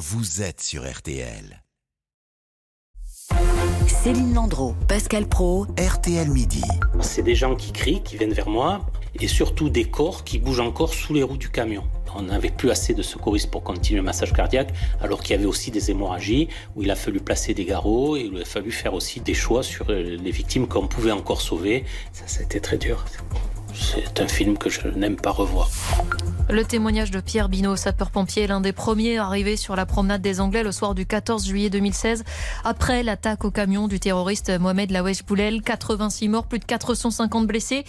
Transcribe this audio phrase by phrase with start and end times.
[0.00, 1.62] vous êtes sur RTL.
[3.86, 6.62] Céline Landreau, Pascal Pro, RTL Midi.
[7.02, 8.80] C'est des gens qui crient, qui viennent vers moi,
[9.20, 11.84] et surtout des corps qui bougent encore sous les roues du camion.
[12.14, 15.44] On n'avait plus assez de secouristes pour continuer le massage cardiaque, alors qu'il y avait
[15.44, 18.94] aussi des hémorragies, où il a fallu placer des garrots, et il a fallu faire
[18.94, 21.84] aussi des choix sur les victimes qu'on pouvait encore sauver.
[22.14, 23.04] Ça, c'était très dur.
[23.74, 25.70] C'est un film que je n'aime pas revoir.
[26.48, 30.64] Le témoignage de Pierre Binot, sapeur-pompier, l'un des premiers arrivés sur la promenade des Anglais
[30.64, 32.24] le soir du 14 juillet 2016,
[32.64, 35.62] après l'attaque au camion du terroriste Mohamed Lawesh Boulel.
[35.62, 37.84] 86 morts, plus de 450 blessés.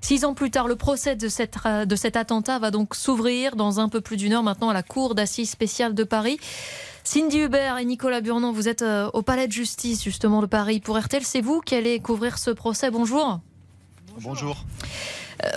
[0.00, 3.80] Six ans plus tard, le procès de, cette, de cet attentat va donc s'ouvrir dans
[3.80, 6.38] un peu plus d'une heure maintenant à la Cour d'assises spéciale de Paris.
[7.02, 10.80] Cindy Hubert et Nicolas Burnand, vous êtes euh, au Palais de justice justement de Paris
[10.80, 11.22] pour RTL.
[11.22, 12.90] C'est vous qui allez couvrir ce procès.
[12.90, 13.40] Bonjour.
[14.20, 14.64] Bonjour.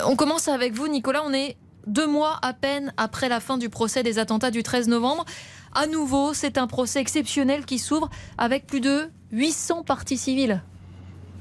[0.06, 1.22] On commence avec vous, Nicolas.
[1.24, 1.56] On est
[1.86, 5.24] deux mois à peine après la fin du procès des attentats du 13 novembre.
[5.74, 10.62] À nouveau, c'est un procès exceptionnel qui s'ouvre avec plus de 800 parties civiles.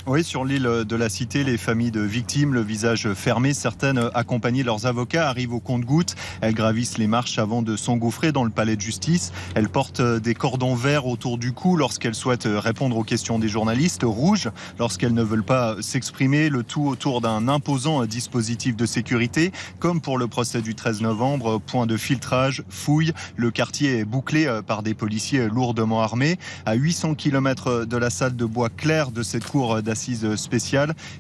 [0.09, 4.63] Oui, sur l'île de la Cité, les familles de victimes, le visage fermé, certaines accompagnées
[4.63, 6.15] leurs avocats, arrivent au compte-gouttes.
[6.39, 9.33] Elles gravissent les marches avant de s'engouffrer dans le palais de justice.
[9.53, 14.03] Elles portent des cordons verts autour du cou lorsqu'elles souhaitent répondre aux questions des journalistes,
[14.05, 19.99] rouges lorsqu'elles ne veulent pas s'exprimer, le tout autour d'un imposant dispositif de sécurité, comme
[19.99, 23.11] pour le procès du 13 novembre, point de filtrage, fouille.
[23.35, 26.37] Le quartier est bouclé par des policiers lourdement armés.
[26.65, 29.96] À 800 km de la salle de bois clair de cette cour d'assises,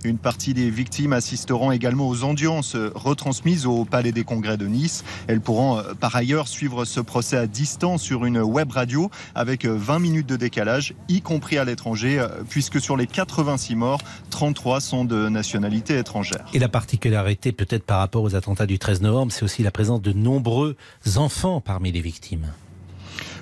[0.03, 5.03] Une partie des victimes assisteront également aux audiences retransmises au Palais des Congrès de Nice.
[5.27, 9.65] Elles pourront euh, par ailleurs suivre ce procès à distance sur une web radio avec
[9.65, 14.01] 20 euh, minutes de décalage, y compris à l'étranger, euh, puisque sur les 86 morts,
[14.29, 16.45] 33 sont de nationalité étrangère.
[16.53, 20.01] Et la particularité peut-être par rapport aux attentats du 13 novembre, c'est aussi la présence
[20.01, 20.75] de nombreux
[21.15, 22.47] enfants parmi les victimes.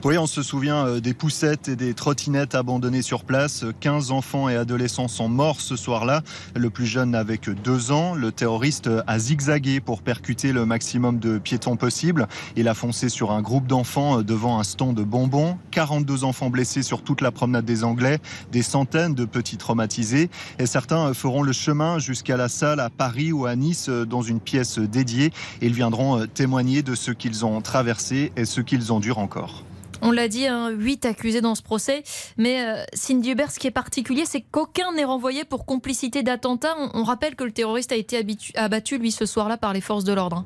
[0.06, 3.66] Oui, on se souvient euh, des poussettes et des trottinettes abandonnées sur place.
[3.80, 6.22] 15 enfants et adolescents sont morts ce soir-là.
[6.56, 8.14] Le plus jeune n'avait que deux ans.
[8.14, 12.27] Le terroriste a zigzagué pour percuter le maximum de piétons possible.
[12.55, 15.58] Il a foncé sur un groupe d'enfants euh, devant un stand de bonbons.
[15.71, 18.20] 42 enfants blessés sur toute la promenade des Anglais.
[18.52, 20.30] Des centaines de petits traumatisés.
[20.60, 24.22] Et certains euh, feront le chemin jusqu'à la salle à Paris ou à Nice dans
[24.22, 25.32] une pièce dédiée.
[25.64, 29.64] Ils viendront témoigner de ce qu'ils ont traversé et ce qu'ils endurent encore.
[30.02, 32.04] On l'a dit, hein, 8 accusés dans ce procès.
[32.38, 36.76] Mais euh, Cindy Hubert, ce qui est particulier, c'est qu'aucun n'est renvoyé pour complicité d'attentat.
[36.80, 38.23] On, on, rappelle que le terroriste a été
[38.55, 40.45] abattu, lui, ce soir-là, par les forces de l'ordre.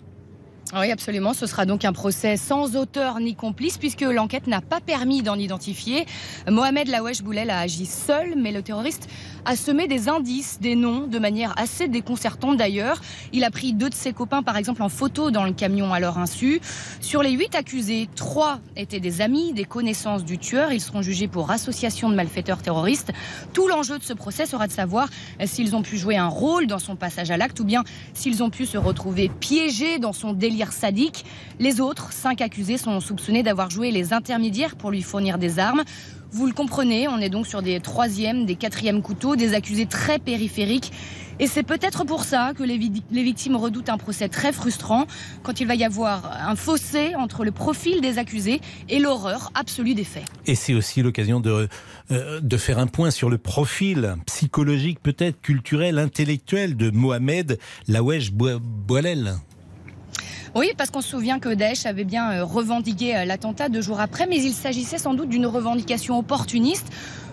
[0.74, 0.82] Hein.
[0.82, 1.34] Oui, absolument.
[1.34, 5.36] Ce sera donc un procès sans auteur ni complice puisque l'enquête n'a pas permis d'en
[5.36, 6.06] identifier.
[6.48, 9.10] Mohamed Lawesh Boulel a agi seul, mais le terroriste
[9.46, 13.02] a semé des indices, des noms, de manière assez déconcertante d'ailleurs.
[13.34, 16.00] Il a pris deux de ses copains, par exemple, en photo dans le camion à
[16.00, 16.62] leur insu.
[17.02, 20.72] Sur les huit accusés, trois étaient des amis, des connaissances du tueur.
[20.72, 23.12] Ils seront jugés pour association de malfaiteurs terroristes.
[23.54, 25.10] Tout l'enjeu de ce procès sera de savoir
[25.46, 28.50] s'ils ont pu jouer un rôle dans son passage à l'acte ou bien s'ils ont
[28.50, 31.26] pu se retrouver piégés dans son délire sadique.
[31.60, 35.84] Les autres, cinq accusés, sont soupçonnés d'avoir joué les intermédiaires pour lui fournir des armes.
[36.32, 40.20] Vous le comprenez, on est donc sur des troisièmes, des quatrièmes couteaux, des accusés très
[40.20, 40.92] périphériques.
[41.40, 45.08] Et c'est peut-être pour ça que les, victimes redoutent un procès très frustrant,
[45.42, 48.60] quand il va y avoir un fossé entre le profil des accusés
[48.90, 50.26] et l'horreur absolue des faits.
[50.46, 51.70] Et c'est aussi l'occasion de,
[52.12, 59.36] euh, faire un point sur le profil psychologique, peut-être culturel, intellectuel de Mohamed Lawesh Boualel.
[60.56, 64.00] Oui, parce qu'on se souvient que Daesh avait bien euh, revendiqué euh, l'attentat deux jours
[64.00, 66.88] après, mais il s'agissait sans doute d'une revendication opportuniste.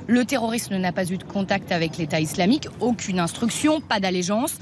[0.06, 4.58] Le terrorisme n'a pas eu de contact avec l'État islamique, aucune instruction, pas d'allégeance.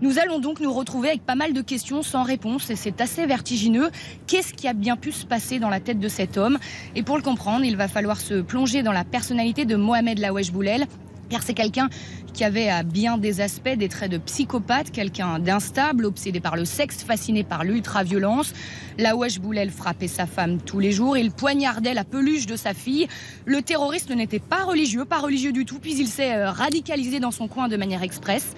[0.00, 3.24] Nous allons donc nous retrouver avec pas mal de questions sans réponse et c'est assez
[3.24, 3.88] vertigineux.
[4.26, 6.58] Qu'est-ce qui a bien pu se passer dans la tête de cet homme?
[6.96, 10.50] Et pour le comprendre, il va falloir se plonger dans la personnalité de Mohamed Lawesh
[10.50, 10.88] Boulel,
[11.32, 11.88] car c'est quelqu'un
[12.34, 16.66] qui avait à bien des aspects des traits de psychopathe, quelqu'un d'instable, obsédé par le
[16.66, 18.52] sexe, fasciné par l'ultra-violence.
[18.98, 22.74] La Wesh Boulel frappait sa femme tous les jours, il poignardait la peluche de sa
[22.74, 23.08] fille.
[23.46, 27.30] Le terroriste n'était pas religieux, pas religieux du tout, puis il s'est euh, radicalisé dans
[27.30, 28.54] son coin de manière express.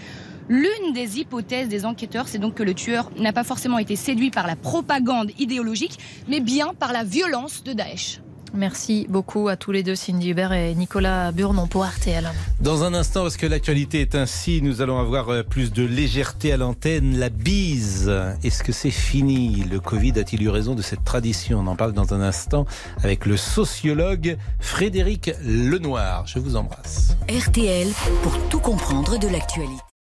[0.48, 4.30] L'une des hypothèses des enquêteurs, c'est donc que le tueur n'a pas forcément été séduit
[4.30, 5.98] par la propagande idéologique,
[6.28, 8.20] mais bien par la violence de Daesh.
[8.54, 12.30] Merci beaucoup à tous les deux, Cindy Hubert et Nicolas Burnon pour RTL.
[12.60, 16.52] Dans un instant, parce que l'actualité est ainsi, nous allons avoir euh, plus de légèreté
[16.52, 17.18] à l'antenne.
[17.18, 18.12] La bise,
[18.44, 19.64] est-ce que c'est fini?
[19.64, 21.58] Le Covid a-t-il eu raison de cette tradition?
[21.58, 22.64] On en parle dans un instant
[23.02, 26.26] avec le sociologue Frédéric Lenoir.
[26.26, 27.16] Je vous embrasse.
[27.28, 27.88] RTL
[28.22, 29.93] pour tout comprendre de l'actualité.